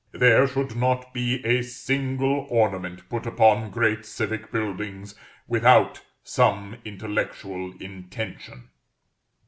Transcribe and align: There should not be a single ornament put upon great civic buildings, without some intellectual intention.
There 0.13 0.47
should 0.47 0.75
not 0.75 1.13
be 1.13 1.45
a 1.45 1.61
single 1.61 2.47
ornament 2.49 3.07
put 3.07 3.27
upon 3.27 3.69
great 3.69 4.03
civic 4.03 4.51
buildings, 4.51 5.13
without 5.47 6.01
some 6.23 6.77
intellectual 6.83 7.75
intention. 7.79 8.69